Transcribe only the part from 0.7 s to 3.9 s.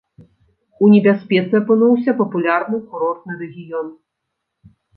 У небяспецы апынуўся папулярны курортны рэгіён.